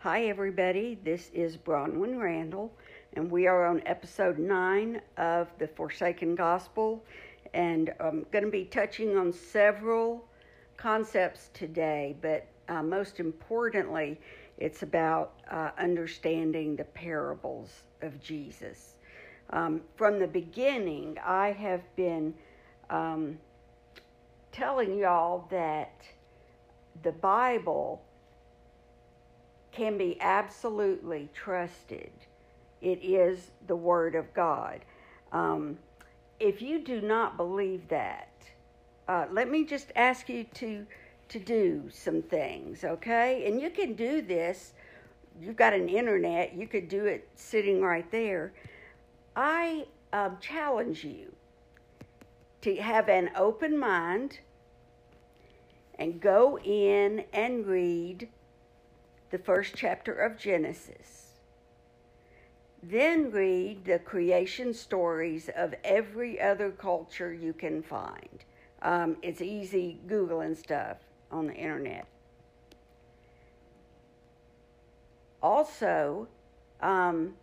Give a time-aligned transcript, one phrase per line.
[0.00, 0.98] Hi, everybody.
[1.02, 2.70] This is Bronwyn Randall,
[3.14, 7.02] and we are on episode nine of the Forsaken Gospel.
[7.54, 10.28] And I'm going to be touching on several
[10.76, 14.20] concepts today, but uh, most importantly,
[14.58, 17.70] it's about uh, understanding the parables
[18.02, 18.96] of Jesus.
[19.50, 22.34] Um, from the beginning, I have been
[22.90, 23.38] um,
[24.52, 26.02] telling y'all that
[27.02, 28.02] the Bible
[29.76, 32.10] can be absolutely trusted.
[32.80, 34.80] It is the Word of God.
[35.32, 35.76] Um,
[36.40, 38.32] if you do not believe that,
[39.06, 40.86] uh, let me just ask you to
[41.28, 43.48] to do some things, okay?
[43.48, 44.74] And you can do this.
[45.40, 46.54] You've got an internet.
[46.54, 48.52] You could do it sitting right there.
[49.34, 51.34] I um, challenge you
[52.60, 54.38] to have an open mind
[55.98, 58.28] and go in and read
[59.30, 61.32] the first chapter of Genesis.
[62.82, 68.44] Then read the creation stories of every other culture you can find.
[68.82, 70.98] Um, it's easy Googling stuff
[71.32, 72.06] on the internet.
[75.42, 76.28] Also,
[76.80, 77.34] um,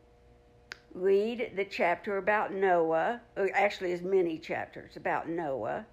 [0.93, 5.85] read the chapter about Noah, or actually, as many chapters about Noah.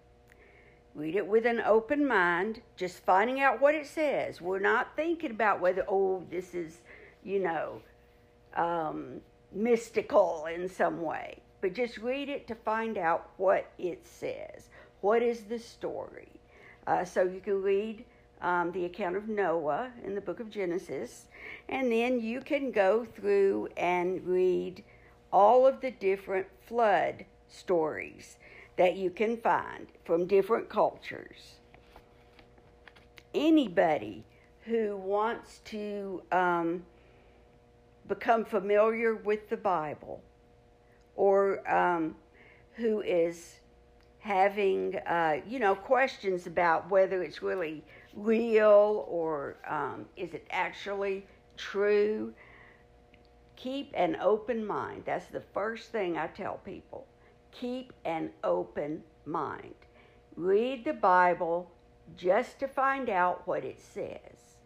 [0.94, 4.40] Read it with an open mind, just finding out what it says.
[4.40, 6.80] We're not thinking about whether, oh, this is,
[7.22, 7.80] you know,
[8.56, 9.20] um,
[9.52, 11.38] mystical in some way.
[11.60, 14.68] But just read it to find out what it says.
[15.00, 16.28] What is the story?
[16.86, 18.04] Uh, so you can read
[18.42, 21.26] um, the account of Noah in the book of Genesis,
[21.68, 24.82] and then you can go through and read
[25.32, 28.38] all of the different flood stories
[28.76, 31.56] that you can find from different cultures.
[33.34, 34.24] Anybody
[34.62, 36.82] who wants to um,
[38.08, 40.22] become familiar with the Bible
[41.16, 42.16] or um,
[42.74, 43.60] who is
[44.20, 47.82] having, uh, you know, questions about whether it's really
[48.14, 51.24] real or um, is it actually
[51.56, 52.32] true,
[53.56, 55.02] keep an open mind.
[55.04, 57.06] That's the first thing I tell people.
[57.52, 59.74] Keep an open mind.
[60.36, 61.70] Read the Bible
[62.16, 64.56] just to find out what it says.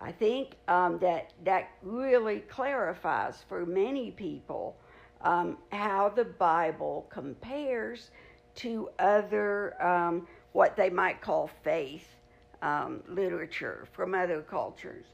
[0.00, 4.76] I think um, that that really clarifies for many people
[5.22, 8.10] um, how the Bible compares
[8.56, 12.06] to other, um, what they might call faith
[12.60, 15.06] um, literature from other cultures.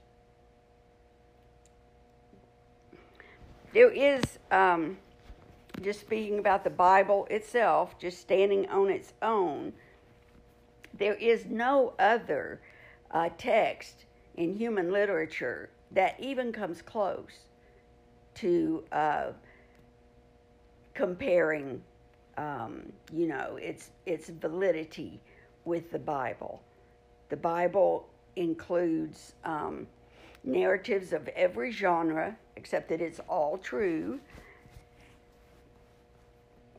[3.75, 4.97] There is, um,
[5.79, 9.73] just speaking about the Bible itself, just standing on its own,
[10.97, 12.61] there is no other
[13.11, 14.05] uh, text
[14.37, 17.47] in human literature that even comes close
[18.35, 19.33] to uh,
[20.95, 21.83] comparing,
[22.37, 25.21] um, you know, its its validity
[25.65, 26.63] with the Bible.
[27.29, 29.87] The Bible includes um,
[30.45, 34.21] narratives of every genre, except that it's all true.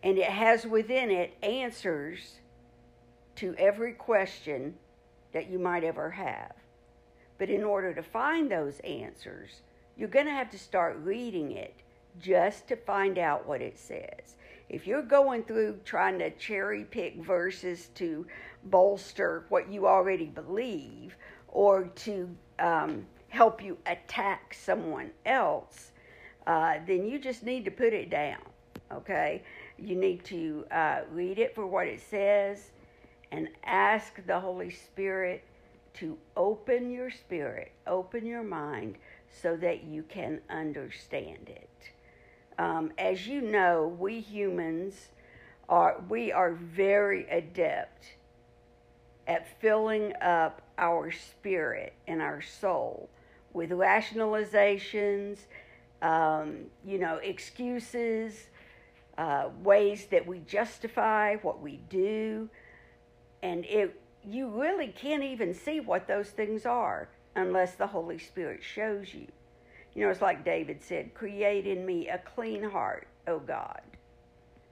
[0.03, 2.39] And it has within it answers
[3.35, 4.75] to every question
[5.33, 6.53] that you might ever have.
[7.37, 9.61] But in order to find those answers,
[9.97, 11.73] you're going to have to start reading it
[12.19, 14.35] just to find out what it says.
[14.69, 18.27] If you're going through trying to cherry pick verses to
[18.65, 21.15] bolster what you already believe
[21.47, 22.29] or to
[22.59, 25.91] um, help you attack someone else,
[26.45, 28.41] uh, then you just need to put it down.
[28.91, 29.43] Okay?
[29.81, 32.71] You need to uh, read it for what it says
[33.31, 35.43] and ask the Holy Spirit
[35.95, 38.97] to open your spirit, open your mind,
[39.41, 41.69] so that you can understand it.
[42.57, 45.09] Um, as you know, we humans
[45.67, 48.13] are we are very adept
[49.27, 53.09] at filling up our spirit and our soul
[53.53, 55.37] with rationalizations,
[56.01, 58.47] um, you know, excuses,
[59.19, 62.49] uh, ways that we justify what we do,
[63.43, 68.61] and it you really can't even see what those things are unless the Holy Spirit
[68.63, 69.27] shows you.
[69.93, 73.81] You know, it's like David said, Create in me a clean heart, O God.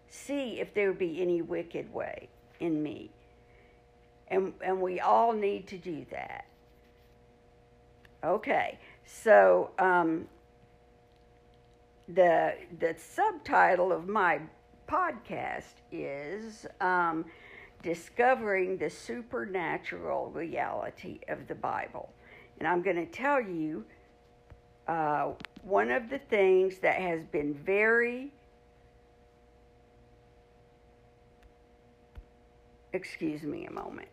[0.10, 2.30] See if there be any wicked way
[2.60, 3.12] in me.
[4.30, 6.46] And, and we all need to do that.
[8.24, 10.28] Okay, so um,
[12.08, 14.40] the, the subtitle of my
[14.88, 17.26] podcast is um,
[17.84, 22.12] Discovering the Supernatural Reality of the Bible.
[22.60, 23.86] And I'm going to tell you
[24.88, 25.32] uh,
[25.64, 28.32] one of the things that has been very,
[32.94, 34.08] excuse me a moment.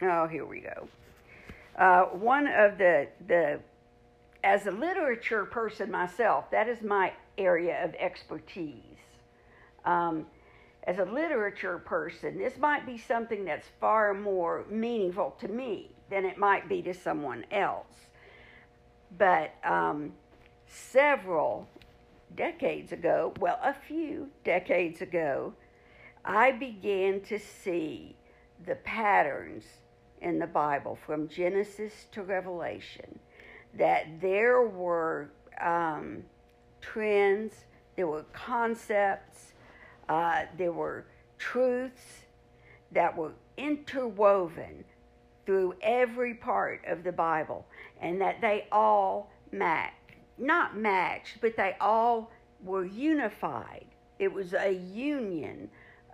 [0.00, 0.88] Oh, here we go.
[1.76, 3.60] Uh, one of the the
[4.44, 8.82] as a literature person myself, that is my area of expertise.
[9.84, 10.26] Um,
[10.84, 16.24] as a literature person, this might be something that's far more meaningful to me than
[16.24, 18.08] it might be to someone else.
[19.16, 20.12] But um,
[20.66, 21.68] several
[22.34, 25.52] decades ago, well, a few decades ago,
[26.24, 28.16] I began to see
[28.66, 29.64] the patterns
[30.22, 33.18] in the Bible from Genesis to Revelation
[33.74, 35.30] that there were
[35.60, 36.22] um,
[36.80, 37.52] trends,
[37.96, 39.52] there were concepts,
[40.08, 41.06] uh, there were
[41.38, 42.22] truths
[42.92, 44.84] that were interwoven
[45.44, 47.66] through every part of the Bible,
[48.00, 49.96] and that they all matched.
[50.38, 52.30] Not matched, but they all
[52.62, 53.86] were unified.
[54.18, 55.68] It was a union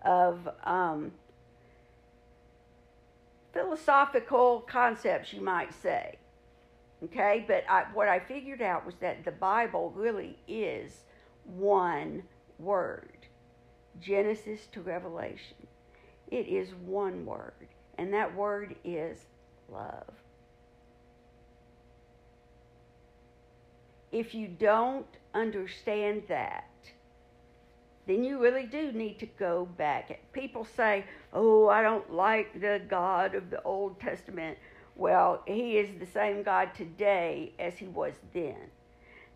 [0.04, 1.12] of um,
[3.58, 6.16] philosophical concepts, you might say.
[7.04, 11.04] Okay, but I, what I figured out was that the Bible really is
[11.44, 12.22] one
[12.58, 13.18] word
[14.00, 15.56] Genesis to Revelation.
[16.30, 17.66] It is one word,
[17.96, 19.26] and that word is
[19.68, 20.12] love.
[24.12, 26.70] If you don't understand that,
[28.08, 30.18] then you really do need to go back.
[30.32, 34.56] People say, Oh, I don't like the God of the Old Testament.
[34.96, 38.56] Well, He is the same God today as He was then.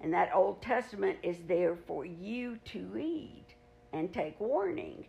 [0.01, 3.45] And that Old Testament is there for you to read
[3.93, 5.05] and take warning.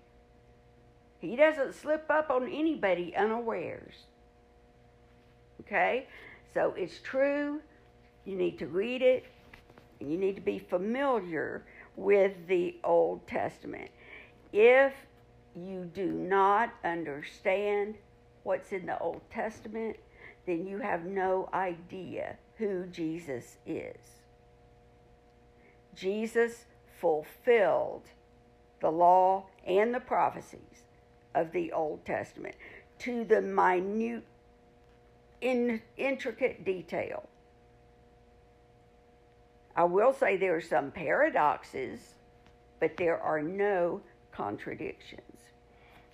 [1.20, 3.96] He doesn't slip up on anybody unawares.
[5.62, 6.08] Okay?
[6.54, 7.62] So it's true.
[8.26, 9.24] You need to read it.
[10.02, 11.64] And you need to be familiar
[11.96, 13.90] with the Old Testament.
[14.52, 14.94] If
[15.56, 17.96] you do not understand
[18.44, 19.98] what's in the Old Testament,
[20.46, 24.22] then you have no idea who Jesus is.
[25.96, 26.66] Jesus
[27.00, 28.04] fulfilled
[28.80, 30.84] the law and the prophecies
[31.34, 32.56] of the Old Testament
[33.00, 34.24] to the minute,
[35.42, 37.28] in, intricate detail.
[39.76, 42.00] I will say there are some paradoxes,
[42.80, 45.22] but there are no contradictions.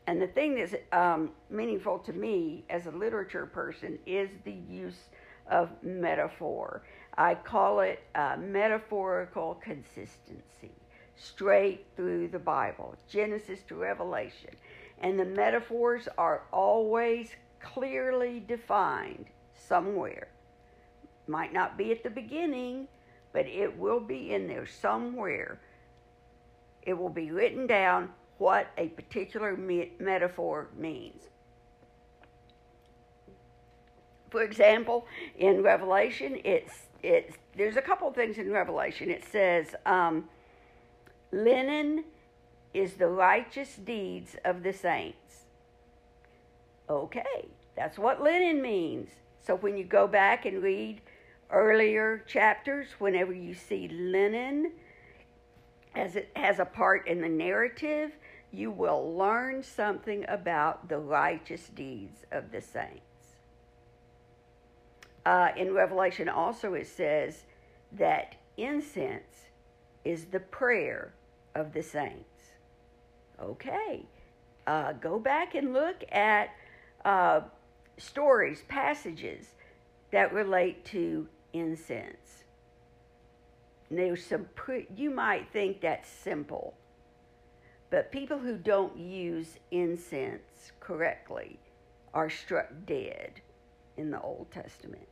[0.08, 5.10] And the thing that's um, meaningful to me as a literature person is the use
[5.50, 6.84] of metaphor.
[7.18, 10.72] I call it uh, metaphorical consistency,
[11.16, 14.52] straight through the Bible, Genesis to Revelation.
[15.02, 20.30] And the metaphors are always clearly defined somewhere.
[21.28, 22.88] Might not be at the beginning,
[23.34, 25.60] but it will be in there somewhere.
[26.84, 31.24] It will be written down what a particular me- metaphor means.
[34.30, 39.10] For example, in Revelation, it's it's there's a couple things in Revelation.
[39.10, 40.30] It says, um,
[41.32, 42.06] "Linen
[42.74, 45.46] is the righteous deeds of the saints."
[46.90, 49.10] Okay, that's what linen means.
[49.46, 51.02] So when you go back and read
[51.52, 54.72] earlier chapters, whenever you see linen,
[55.96, 58.12] as it has a part in the narrative,
[58.52, 63.04] you will learn something about the righteous deeds of the saints.
[65.26, 67.44] Uh, in Revelation, also, it says
[67.92, 69.50] that incense
[70.06, 71.14] is the prayer
[71.56, 72.26] of the saints.
[73.42, 74.06] Okay,
[74.68, 76.50] uh, go back and look at
[77.06, 77.42] uh,
[77.98, 79.48] stories, passages
[80.12, 82.44] that relate to incense.
[83.90, 84.48] Now, some
[84.96, 86.76] you might think that's simple,
[87.90, 91.60] but people who don't use incense correctly
[92.14, 93.42] are struck dead
[93.98, 95.08] in the Old Testament.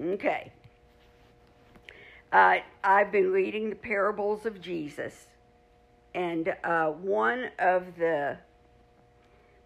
[0.00, 0.50] Okay.
[2.32, 5.26] Uh, I've been reading the parables of Jesus,
[6.14, 8.38] and uh, one of the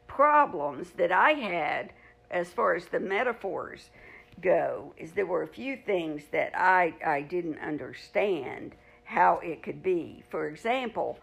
[0.07, 1.93] problems that I had
[2.31, 3.91] as far as the metaphors
[4.43, 9.83] go is there were a few things that I, I didn't understand how it could
[9.83, 10.23] be.
[10.29, 11.19] For example,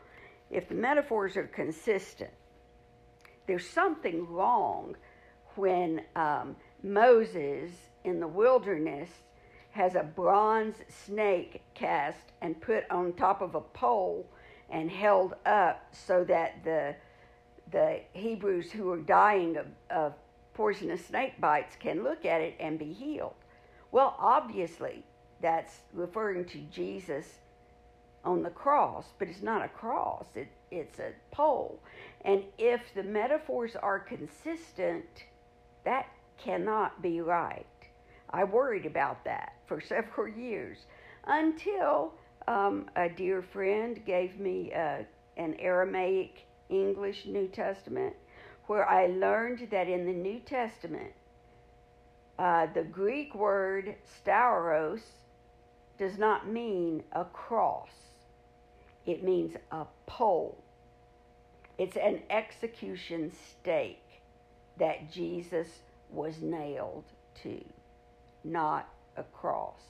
[0.49, 2.31] if the metaphors are consistent,
[3.47, 4.95] there's something wrong
[5.55, 7.71] when um, Moses
[8.03, 9.09] in the wilderness
[9.71, 14.25] has a bronze snake cast and put on top of a pole
[14.69, 16.95] and held up so that the
[17.71, 20.13] the Hebrews who are dying of, of
[20.53, 23.35] poisonous snake bites can look at it and be healed.
[23.91, 25.03] Well, obviously,
[25.41, 27.25] that's referring to Jesus
[28.23, 31.79] on the cross, but it's not a cross, it, it's a pole.
[32.23, 35.25] And if the metaphors are consistent,
[35.83, 36.07] that
[36.37, 37.65] cannot be right.
[38.29, 40.77] I worried about that for several years
[41.27, 42.13] until
[42.47, 44.99] um, a dear friend gave me uh,
[45.37, 48.15] an Aramaic English New Testament
[48.73, 51.13] where I learned that in the New Testament,
[52.39, 55.01] uh, the Greek word stauros
[55.99, 57.91] does not mean a cross,
[59.05, 60.57] it means a pole.
[61.77, 64.23] It's an execution stake
[64.79, 65.67] that Jesus
[66.09, 67.05] was nailed
[67.43, 67.63] to,
[68.43, 69.81] not a cross.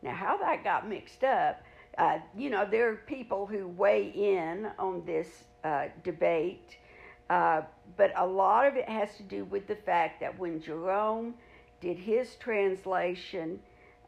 [0.00, 1.62] Now, how that got mixed up,
[1.98, 5.28] uh, you know, there are people who weigh in on this
[5.62, 6.78] uh, debate,
[7.30, 7.62] uh,
[7.96, 11.34] but a lot of it has to do with the fact that when Jerome
[11.80, 13.60] did his translation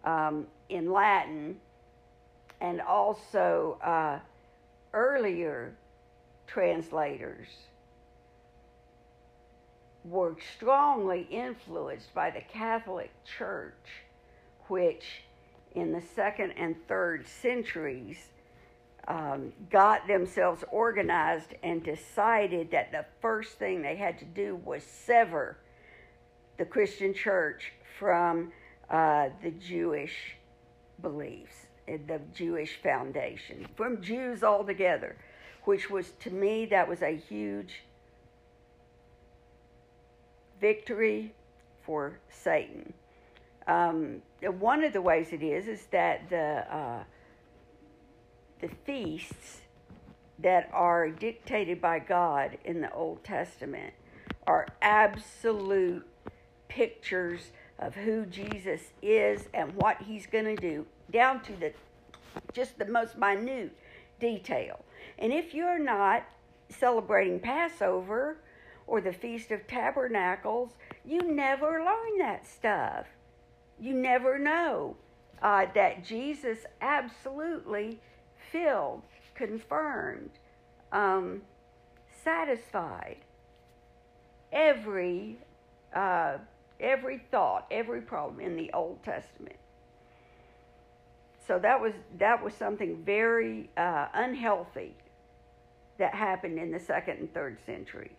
[0.04, 1.56] um, in Latin,
[2.60, 4.18] and also uh,
[4.92, 5.74] earlier
[6.46, 7.48] translators
[10.04, 14.04] were strongly influenced by the Catholic Church,
[14.68, 15.22] which
[15.74, 18.28] in the second and third centuries
[19.08, 24.82] um, got themselves organized and decided that the first thing they had to do was
[24.82, 25.56] sever
[26.56, 28.52] the Christian church from
[28.90, 30.36] uh, the Jewish
[31.02, 35.16] beliefs, uh, the Jewish foundation, from Jews altogether,
[35.64, 37.82] which was, to me, that was a huge
[40.60, 41.34] victory
[41.82, 42.92] for Satan.
[43.66, 44.22] Um,
[44.58, 47.02] one of the ways it is is that the uh,
[48.60, 49.60] the feasts
[50.38, 53.94] that are dictated by God in the Old Testament
[54.46, 56.06] are absolute
[56.68, 61.72] pictures of who Jesus is and what he's going to do down to the
[62.52, 63.76] just the most minute
[64.20, 64.84] detail.
[65.18, 66.24] And if you're not
[66.68, 68.38] celebrating Passover
[68.86, 70.72] or the Feast of Tabernacles,
[71.04, 73.06] you never learn that stuff
[73.78, 74.96] you never know
[75.42, 78.00] uh, that Jesus absolutely
[78.56, 79.02] filled,
[79.34, 80.30] confirmed,
[80.92, 81.42] um,
[82.24, 83.18] satisfied
[84.52, 85.36] every
[85.94, 86.38] uh,
[86.80, 89.56] every thought, every problem in the Old Testament.
[91.46, 94.94] So that was that was something very uh, unhealthy
[95.98, 98.10] that happened in the second and third centuries.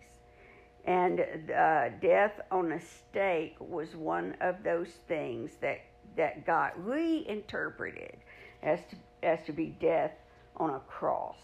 [0.85, 1.19] And
[1.51, 5.81] uh, death on a stake was one of those things that,
[6.15, 8.15] that got reinterpreted
[8.63, 8.95] as to,
[9.27, 10.11] as to be death
[10.57, 11.37] on a cross.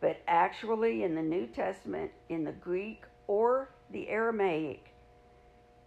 [0.00, 4.94] But actually, in the New Testament, in the Greek or the Aramaic,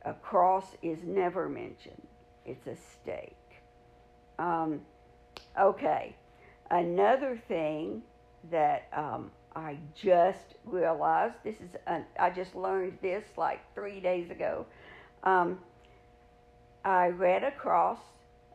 [0.06, 2.08] a cross is never mentioned.
[2.46, 3.36] It's a stake.
[4.38, 4.82] Um,
[5.60, 6.16] okay,
[6.70, 8.04] another thing
[8.52, 14.30] that um, I just realized this is, an, I just learned this like three days
[14.30, 14.66] ago.
[15.24, 15.60] Um,
[16.84, 18.00] I read across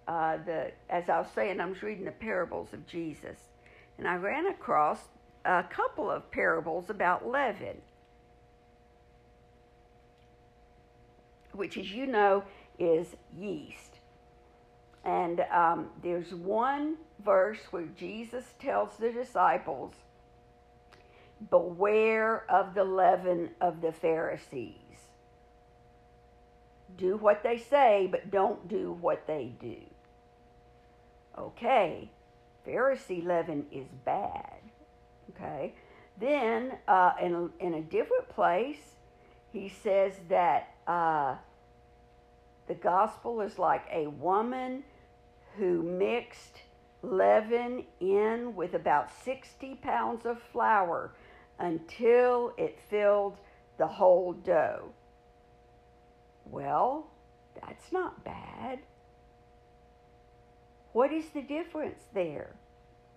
[0.07, 3.39] uh, the, as I was saying, I was reading the parables of Jesus,
[3.99, 5.01] and I ran across
[5.45, 7.83] a couple of parables about leaven,
[11.53, 12.45] which, as you know,
[12.79, 13.99] is yeast.
[15.05, 19.95] And um, there's one verse where Jesus tells the disciples
[21.51, 24.75] Beware of the leaven of the Pharisees.
[26.97, 29.77] Do what they say, but don't do what they do.
[31.39, 32.11] Okay,
[32.69, 34.61] Pharisee leaven is bad.
[35.31, 35.75] Okay,
[36.21, 38.97] then uh, in, a, in a different place,
[39.53, 41.37] he says that uh,
[42.67, 44.85] the gospel is like a woman
[45.57, 46.63] who mixed
[47.03, 51.13] leaven in with about 60 pounds of flour
[51.59, 53.39] until it filled
[53.79, 54.93] the whole dough.
[56.45, 57.11] Well,
[57.61, 58.81] that's not bad.
[60.93, 62.55] What is the difference there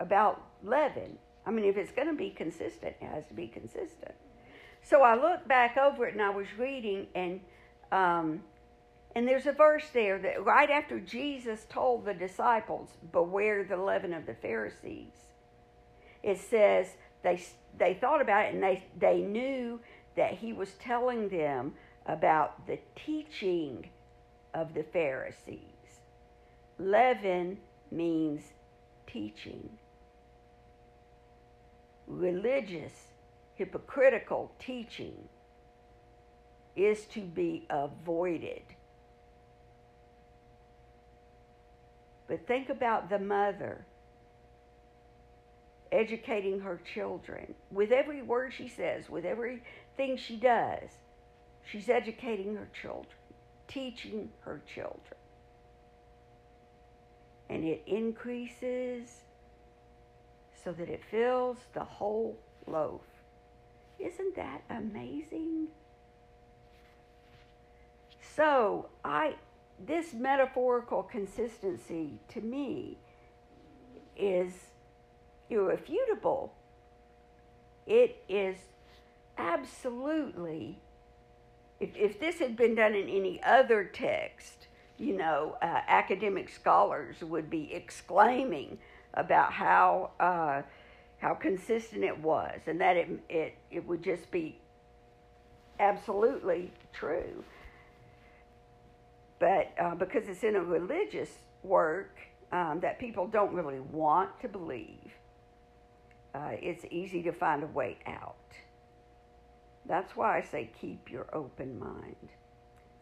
[0.00, 1.18] about leaven?
[1.46, 4.14] I mean, if it's going to be consistent, it has to be consistent.
[4.82, 7.40] So I looked back over it and I was reading, and
[7.90, 8.42] um,
[9.14, 14.12] and there's a verse there that right after Jesus told the disciples, "Beware the leaven
[14.12, 15.14] of the Pharisees,"
[16.22, 17.40] it says they
[17.78, 19.80] they thought about it and they, they knew
[20.16, 21.74] that he was telling them
[22.06, 23.88] about the teaching
[24.54, 25.71] of the Pharisees.
[26.78, 27.58] Leaven
[27.90, 28.42] means
[29.06, 29.68] teaching.
[32.06, 32.92] Religious,
[33.54, 35.28] hypocritical teaching
[36.74, 38.62] is to be avoided.
[42.28, 43.84] But think about the mother
[45.92, 50.88] educating her children with every word she says, with everything she does.
[51.70, 53.12] She's educating her children,
[53.68, 55.21] teaching her children.
[57.52, 59.24] And it increases
[60.64, 63.02] so that it fills the whole loaf.
[63.98, 65.68] Isn't that amazing?
[68.34, 69.34] So, I
[69.86, 72.96] this metaphorical consistency to me
[74.16, 74.52] is
[75.50, 76.54] irrefutable.
[77.86, 78.56] It is
[79.36, 80.78] absolutely,
[81.80, 84.61] if, if this had been done in any other text,
[84.98, 88.78] you know, uh, academic scholars would be exclaiming
[89.14, 90.62] about how uh,
[91.18, 94.58] how consistent it was, and that it it it would just be
[95.80, 97.44] absolutely true
[99.42, 101.28] but uh, because it's in a religious
[101.64, 102.16] work
[102.52, 105.10] um, that people don't really want to believe,
[106.32, 108.36] uh, it's easy to find a way out.
[109.84, 112.28] That's why I say keep your open mind.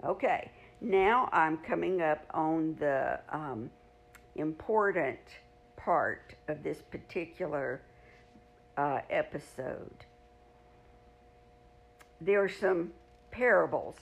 [0.02, 3.70] Okay, now I'm coming up on the um,
[4.36, 5.18] important
[5.76, 7.82] part of this particular
[8.76, 10.04] uh, episode.
[12.20, 12.92] There are some
[13.30, 13.96] parables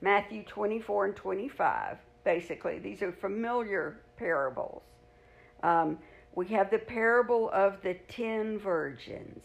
[0.00, 2.78] Matthew 24 and 25, basically.
[2.78, 4.82] These are familiar parables.
[5.62, 5.98] Um,
[6.34, 9.44] we have the parable of the ten virgins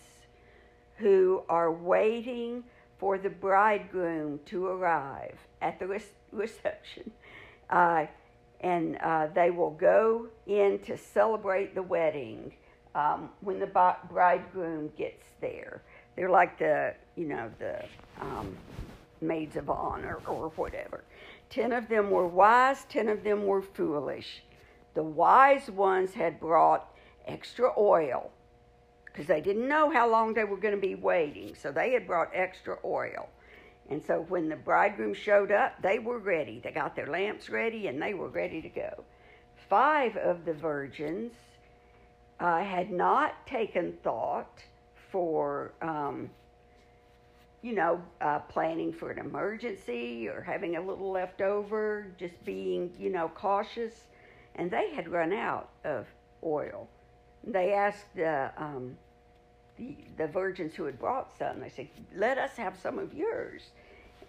[0.97, 2.63] who are waiting
[2.97, 5.88] for the bridegroom to arrive at the
[6.36, 7.12] reception.
[7.70, 8.06] Uh,
[8.62, 12.54] and uh, they will go in to celebrate the wedding
[12.96, 13.68] um, when the
[14.10, 15.82] bridegroom gets there.
[16.15, 17.84] They're like the, you know, the
[18.22, 18.56] um,
[19.22, 21.03] maids of honor or whatever.
[21.50, 24.44] Ten of them were wise, ten of them were foolish.
[24.94, 26.88] The wise ones had brought
[27.27, 28.31] extra oil
[29.05, 32.07] because they didn't know how long they were going to be waiting, so they had
[32.07, 33.29] brought extra oil.
[33.89, 36.59] And so when the bridegroom showed up, they were ready.
[36.63, 39.03] They got their lamps ready and they were ready to go.
[39.69, 41.33] Five of the virgins
[42.39, 44.59] uh, had not taken thought
[45.11, 46.29] for um,
[47.65, 52.91] you know, uh, planning for an emergency or having a little left over, just being,
[53.00, 54.05] you know, cautious.
[54.53, 56.05] And they had run out of
[56.43, 56.87] oil.
[57.43, 58.95] They asked uh, um,
[59.77, 63.61] the, the virgins who had brought some, they said, let us have some of yours.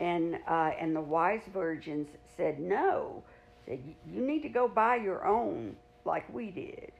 [0.00, 3.22] And, uh, and the wise virgins said, no.
[3.64, 3.80] Said,
[4.12, 6.92] you need to go buy your own like we did.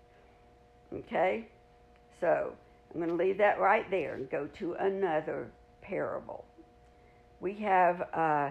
[0.92, 1.46] Okay?
[2.20, 2.52] So
[2.94, 5.48] I'm going to leave that right there and go to another
[5.82, 6.44] parable.
[7.40, 8.50] We have uh,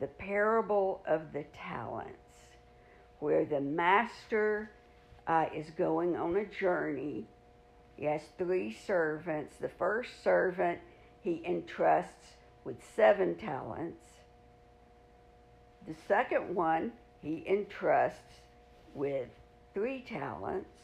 [0.00, 2.16] the parable of the talents,
[3.18, 4.70] where the master
[5.26, 7.26] uh, is going on a journey.
[8.02, 9.54] He has three servants.
[9.60, 10.80] The first servant
[11.20, 12.32] he entrusts
[12.64, 14.02] with seven talents.
[15.86, 18.40] The second one he entrusts
[18.92, 19.28] with
[19.72, 20.80] three talents.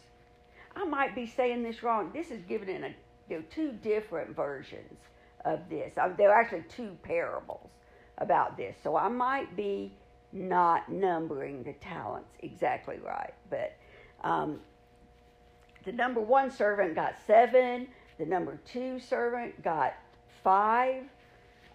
[0.76, 2.12] I might be saying this wrong.
[2.14, 2.94] This is given in a,
[3.28, 5.00] there are two different versions
[5.44, 5.94] of this.
[6.00, 7.70] Uh, there are actually two parables
[8.18, 8.76] about this.
[8.80, 9.92] So I might be
[10.32, 13.34] not numbering the talents exactly right.
[13.50, 13.76] But
[14.22, 14.60] um,
[15.88, 19.94] the number one servant got seven, the number two servant got
[20.44, 21.04] five,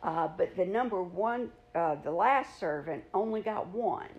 [0.04, 4.10] uh, but the number one, uh, the last servant, only got one.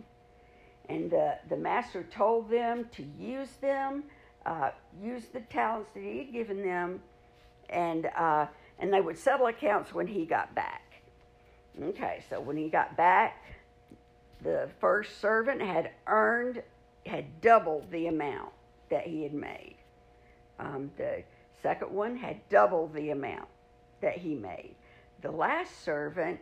[0.89, 4.03] And the, the master told them to use them,
[4.45, 7.01] uh, use the talents that he had given them,
[7.71, 8.47] and uh,
[8.81, 11.03] and they would settle accounts when he got back.
[11.81, 13.45] Okay, so when he got back,
[14.43, 16.65] the first servant had earned,
[17.07, 18.51] had doubled the amount
[18.91, 19.77] that he had made.
[20.59, 21.23] Um, the
[21.63, 23.49] second one had doubled the amount
[24.01, 24.75] that he made.
[25.23, 26.41] The last servant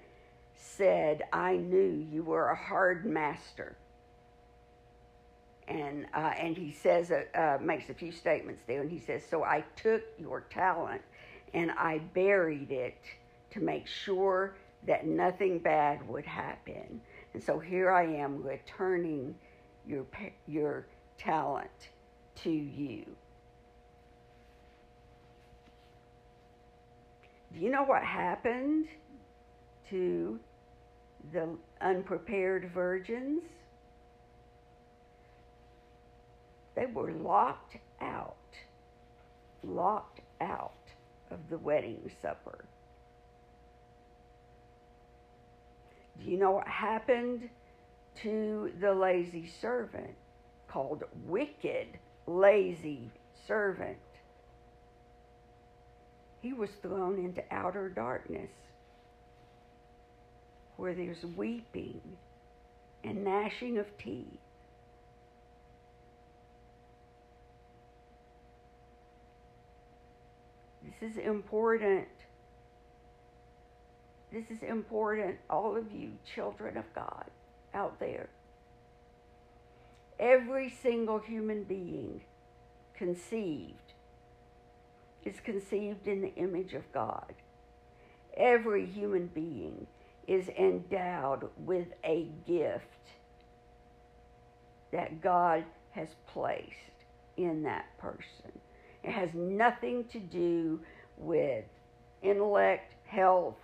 [0.54, 3.76] said, I knew you were a hard master.
[5.68, 9.22] And, uh, and he says, uh, uh, makes a few statements there, and he says,
[9.28, 11.02] So I took your talent
[11.54, 12.98] and I buried it
[13.50, 14.54] to make sure
[14.86, 17.00] that nothing bad would happen.
[17.34, 19.34] And so here I am returning
[19.86, 20.06] your,
[20.46, 20.86] your
[21.18, 21.90] talent
[22.36, 23.04] to you.
[27.62, 28.88] you know what happened
[29.88, 30.40] to
[31.32, 31.48] the
[31.80, 33.44] unprepared virgins?
[36.74, 38.34] They were locked out,
[39.62, 40.72] locked out
[41.30, 42.64] of the wedding supper.
[46.18, 47.48] Do you know what happened
[48.22, 50.16] to the lazy servant
[50.66, 51.86] called wicked,
[52.26, 53.12] lazy
[53.46, 53.98] servant?
[56.42, 58.50] He was thrown into outer darkness
[60.76, 62.00] where there's weeping
[63.04, 64.26] and gnashing of teeth.
[71.00, 72.08] This is important.
[74.32, 77.26] This is important, all of you children of God
[77.72, 78.28] out there.
[80.18, 82.22] Every single human being
[82.96, 83.91] conceived
[85.24, 87.34] is conceived in the image of God.
[88.36, 89.86] Every human being
[90.26, 92.86] is endowed with a gift
[94.92, 96.66] that God has placed
[97.36, 98.52] in that person.
[99.02, 100.80] It has nothing to do
[101.16, 101.64] with
[102.22, 103.56] intellect, health,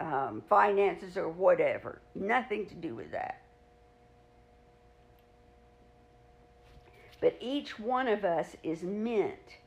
[0.00, 2.00] um, finances, or whatever.
[2.14, 3.42] Nothing to do with that.
[7.20, 9.58] But each one of us is meant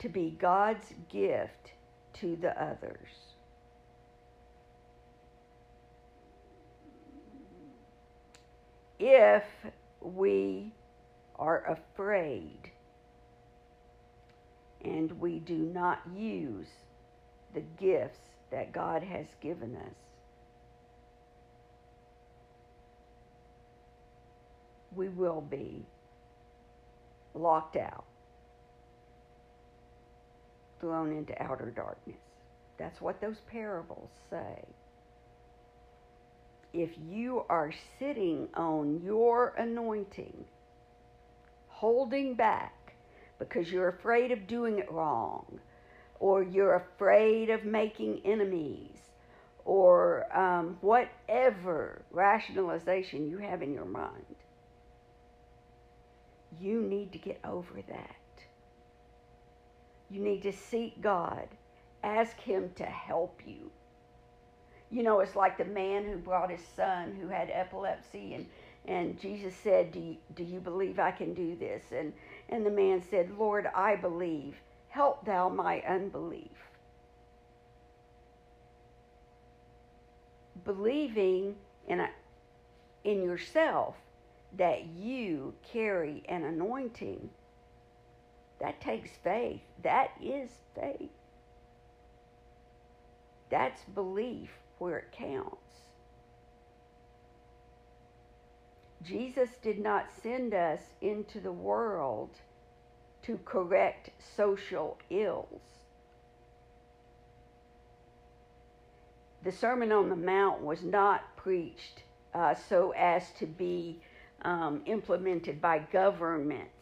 [0.00, 1.72] to be God's gift
[2.14, 3.08] to the others.
[8.98, 9.44] If
[10.00, 10.72] we
[11.36, 12.70] are afraid
[14.84, 16.68] and we do not use
[17.54, 19.94] the gifts that God has given us.
[24.94, 25.86] We will be
[27.34, 28.04] locked out,
[30.80, 32.20] thrown into outer darkness.
[32.78, 34.64] That's what those parables say.
[36.72, 40.44] If you are sitting on your anointing,
[41.68, 42.94] holding back,
[43.38, 45.58] because you're afraid of doing it wrong,
[46.20, 48.98] or you're afraid of making enemies,
[49.64, 54.36] or um, whatever rationalization you have in your mind.
[56.60, 58.16] You need to get over that.
[60.10, 61.48] You need to seek God.
[62.02, 63.70] Ask Him to help you.
[64.90, 68.46] You know, it's like the man who brought his son who had epilepsy, and,
[68.86, 71.84] and Jesus said, do you, do you believe I can do this?
[71.96, 72.12] And
[72.50, 74.56] and the man said, Lord, I believe.
[74.88, 76.50] Help thou my unbelief.
[80.64, 81.54] Believing
[81.86, 82.10] in, a,
[83.04, 83.94] in yourself
[84.58, 87.30] that you carry an anointing,
[88.60, 89.62] that takes faith.
[89.82, 91.10] That is faith.
[93.50, 95.56] That's belief where it counts.
[99.02, 102.30] Jesus did not send us into the world
[103.22, 105.62] to correct social ills.
[109.42, 112.02] The Sermon on the Mount was not preached
[112.34, 114.00] uh, so as to be
[114.42, 116.79] um, implemented by governments.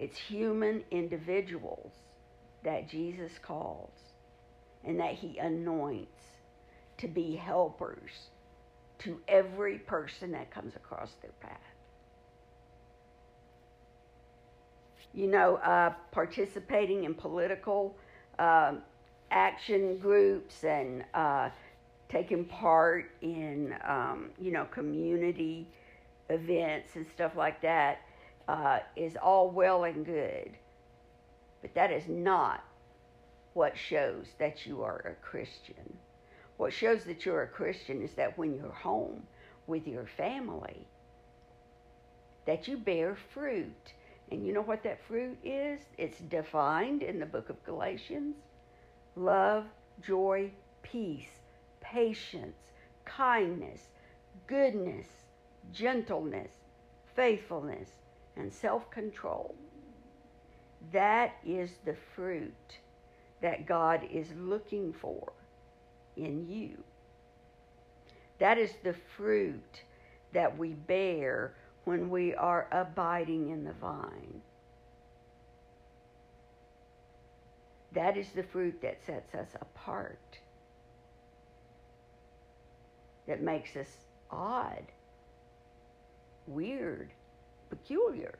[0.00, 1.92] It's human individuals
[2.64, 3.92] that Jesus calls
[4.82, 6.24] and that he anoints
[6.96, 8.10] to be helpers
[9.00, 11.60] to every person that comes across their path.
[15.12, 17.94] You know, uh, participating in political
[18.38, 18.76] uh,
[19.30, 21.50] action groups and uh,
[22.08, 25.68] taking part in, um, you know, community
[26.30, 27.98] events and stuff like that
[28.50, 30.50] uh, is all well and good.
[31.62, 32.64] But that is not
[33.54, 35.96] what shows that you are a Christian.
[36.56, 39.22] What shows that you're a Christian is that when you're home
[39.66, 40.86] with your family,
[42.46, 43.94] that you bear fruit.
[44.32, 45.80] And you know what that fruit is?
[45.96, 48.36] It's defined in the book of Galatians
[49.16, 49.64] love,
[50.02, 50.50] joy,
[50.82, 51.30] peace,
[51.80, 52.56] patience,
[53.04, 53.80] kindness,
[54.46, 55.06] goodness,
[55.72, 56.50] gentleness,
[57.14, 57.88] faithfulness,
[58.36, 59.54] and self control.
[60.92, 62.78] That is the fruit
[63.42, 65.32] that God is looking for
[66.16, 66.82] in you.
[68.38, 69.82] That is the fruit
[70.32, 74.40] that we bear when we are abiding in the vine.
[77.92, 80.38] That is the fruit that sets us apart,
[83.26, 83.88] that makes us
[84.30, 84.84] odd,
[86.46, 87.10] weird,
[87.70, 88.38] peculiar.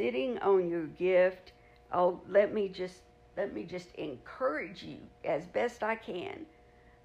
[0.00, 1.52] sitting on your gift,
[1.92, 3.00] oh, let me just
[3.36, 6.46] let me just encourage you as best I can.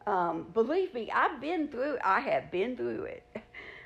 [0.07, 1.97] Um, believe me, I've been through.
[2.03, 3.23] I have been through it.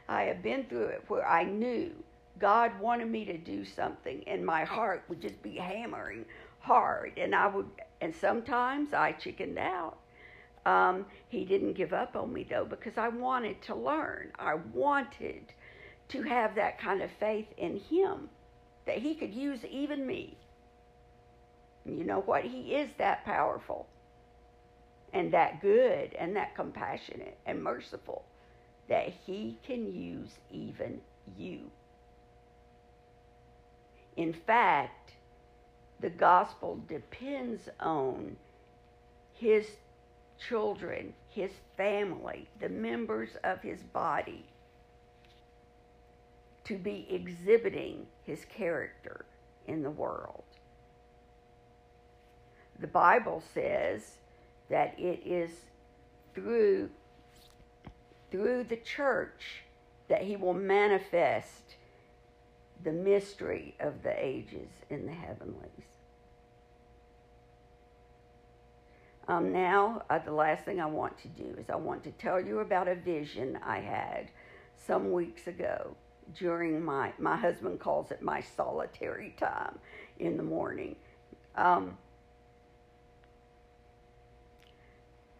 [0.09, 1.91] I have been through it where I knew
[2.39, 6.25] God wanted me to do something, and my heart would just be hammering
[6.59, 7.67] hard, and I would,
[8.01, 9.97] and sometimes I chickened out.
[10.65, 14.31] Um, he didn't give up on me though because I wanted to learn.
[14.37, 15.53] I wanted
[16.09, 18.29] to have that kind of faith in him
[18.85, 20.37] that he could use even me.
[21.85, 22.43] You know what?
[22.43, 23.87] He is that powerful
[25.13, 28.25] and that good and that compassionate and merciful
[28.87, 30.99] that he can use even
[31.37, 31.71] you.
[34.17, 35.13] In fact,
[35.99, 38.35] the gospel depends on
[39.33, 39.65] his
[40.47, 44.45] children, his family, the members of his body
[46.65, 49.25] to be exhibiting his character
[49.67, 50.43] in the world.
[52.79, 54.17] The Bible says
[54.69, 55.51] that it is
[56.33, 56.89] through
[58.31, 59.63] through the church
[60.07, 61.75] that he will manifest
[62.83, 65.89] the mystery of the ages in the heavenlies.
[69.29, 72.41] Um, now, uh, the last thing I want to do is I want to tell
[72.41, 74.31] you about a vision I had
[74.87, 75.95] some weeks ago
[76.35, 79.77] during my, my husband calls it my solitary time
[80.17, 80.95] in the morning.
[81.55, 81.95] Um,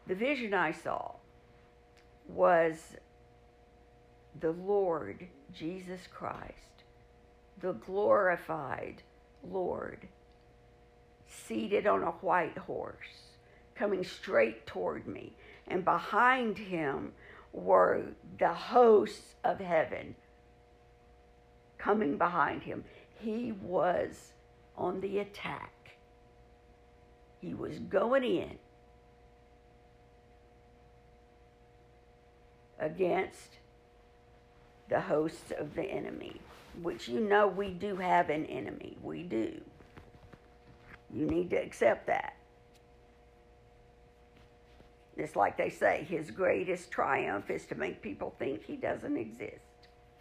[0.06, 1.14] the vision I saw
[2.28, 2.76] was
[4.40, 6.84] the Lord Jesus Christ,
[7.60, 9.02] the glorified
[9.44, 10.08] Lord,
[11.28, 13.29] seated on a white horse,
[13.80, 15.34] coming straight toward me.
[15.68, 17.14] And behind him
[17.54, 18.04] were
[18.38, 20.16] the hosts of heaven
[21.78, 22.84] coming behind him.
[23.18, 24.34] He was
[24.78, 25.72] on the attack.
[27.40, 28.58] He was going in
[32.78, 33.58] against
[34.90, 36.42] the hosts of the enemy,
[36.82, 38.98] which you know we do have an enemy.
[39.02, 39.62] We do.
[41.14, 42.34] You need to accept that.
[45.20, 49.60] It's like they say, his greatest triumph is to make people think he doesn't exist,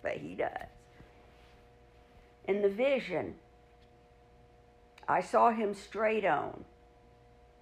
[0.03, 0.69] but he does
[2.49, 3.35] in the vision,
[5.07, 6.65] I saw him straight on,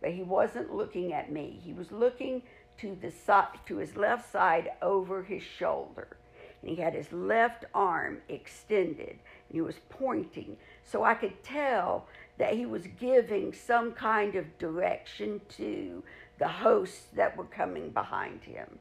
[0.00, 1.60] but he wasn't looking at me.
[1.62, 2.42] He was looking
[2.78, 6.16] to the side, to his left side over his shoulder.
[6.62, 9.18] And he had his left arm extended
[9.48, 10.56] and he was pointing.
[10.84, 12.06] So I could tell
[12.38, 16.02] that he was giving some kind of direction to
[16.38, 18.78] the hosts that were coming behind him.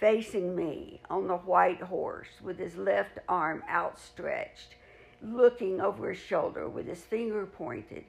[0.00, 4.74] facing me on the white horse with his left arm outstretched,
[5.22, 8.04] looking over his shoulder with his finger pointed,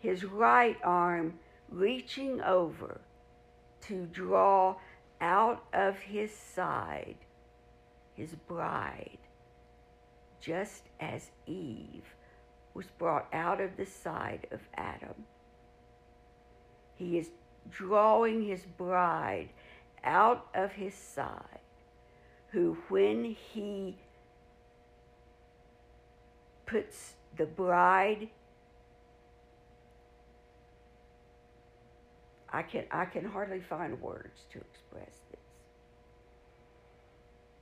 [0.00, 1.34] his right arm
[1.70, 3.00] reaching over
[3.80, 4.74] to draw
[5.20, 7.16] out of his side
[8.14, 9.18] his bride,
[10.40, 12.14] just as Eve
[12.76, 15.24] was brought out of the side of Adam.
[16.94, 17.30] He is
[17.70, 19.48] drawing his bride
[20.04, 21.60] out of his side,
[22.50, 23.96] who, when he
[26.66, 28.28] puts the bride,
[32.52, 35.40] I can, I can hardly find words to express this.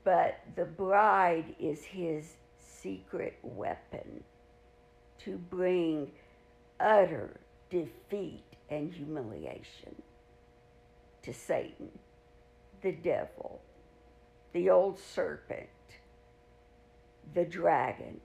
[0.03, 4.25] But the bride is his secret weapon
[5.25, 6.11] to bring
[6.81, 10.03] utter defeat and humiliation
[11.23, 11.91] to Satan
[12.85, 13.63] the devil,
[14.53, 15.69] the old serpent,
[17.33, 18.21] the dragon.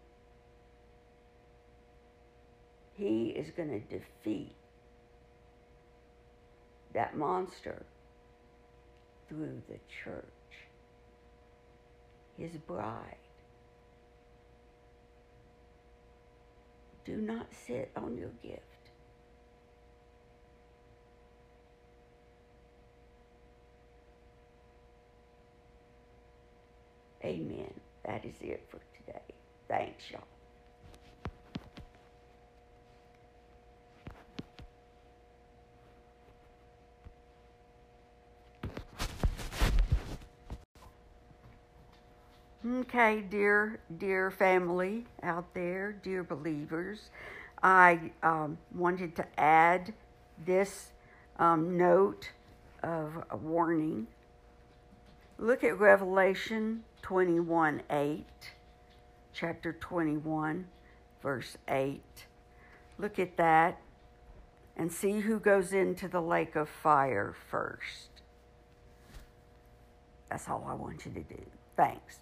[2.93, 4.53] He is going to defeat
[6.93, 7.85] that monster
[9.29, 10.25] through the church,
[12.37, 13.15] his bride.
[17.09, 18.61] Do not sit on your gift.
[27.25, 27.73] Amen.
[28.05, 29.23] That is it for today.
[29.67, 30.38] Thanks, y'all.
[42.89, 47.11] Okay, dear, dear family out there, dear believers,
[47.61, 49.93] I um, wanted to add
[50.43, 50.89] this
[51.37, 52.31] um, note
[52.81, 54.07] of a warning.
[55.37, 58.25] Look at Revelation 21 8,
[59.33, 60.65] chapter 21,
[61.21, 62.01] verse 8.
[62.97, 63.79] Look at that
[64.75, 68.23] and see who goes into the lake of fire first.
[70.31, 71.43] That's all I want you to do.
[71.77, 72.21] Thanks.